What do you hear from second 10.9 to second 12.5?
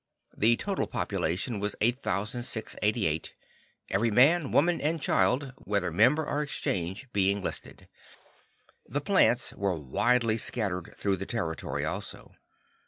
through the territory also.